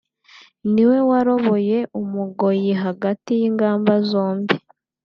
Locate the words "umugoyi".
2.01-2.71